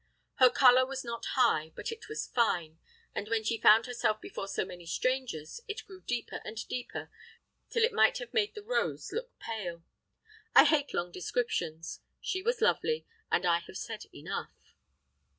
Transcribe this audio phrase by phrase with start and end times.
[0.37, 2.79] Her colour was not high, but it was fine;
[3.13, 7.11] and when she found herself before so many strangers, it grew deeper and deeper,
[7.69, 9.83] till it might have made the rose look pale.
[10.55, 12.01] I hate long descriptions.
[12.19, 14.73] She was lovely, and I have said enough.